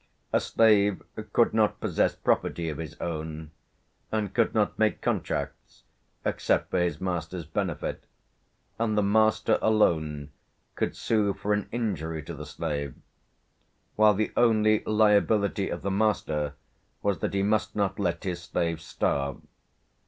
A 0.33 0.39
slave 0.39 1.03
could 1.31 1.53
not 1.53 1.79
possess 1.79 2.15
property 2.15 2.69
of 2.69 2.79
his 2.79 2.97
own, 2.99 3.51
and 4.11 4.33
could 4.33 4.51
not 4.55 4.79
make 4.79 4.99
contracts 4.99 5.83
except 6.25 6.71
for 6.71 6.79
his 6.79 6.99
master's 6.99 7.45
benefit, 7.45 8.03
and 8.79 8.97
the 8.97 9.03
master 9.03 9.59
alone 9.61 10.31
could 10.73 10.95
sue 10.97 11.35
for 11.35 11.53
an 11.53 11.69
injury 11.71 12.23
to 12.23 12.33
the 12.33 12.47
slave; 12.47 12.95
while 13.95 14.15
the 14.15 14.31
only 14.35 14.79
liability 14.87 15.69
of 15.69 15.83
the 15.83 15.91
master 15.91 16.55
was 17.03 17.19
that 17.19 17.35
he 17.35 17.43
must 17.43 17.75
not 17.75 17.99
let 17.99 18.23
his 18.23 18.41
slave 18.41 18.81
starve. 18.81 19.39